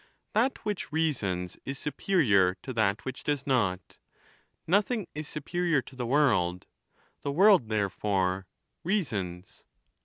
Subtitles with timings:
[0.33, 3.99] "That which reasons is superior to that which does not;
[4.65, 6.65] nothing is superior to the world;
[7.21, 8.47] the world, therefore,
[8.83, 9.63] reasons."